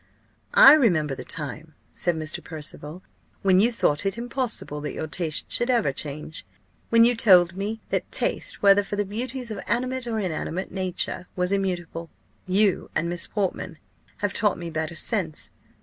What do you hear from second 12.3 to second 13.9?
"You and Miss Portman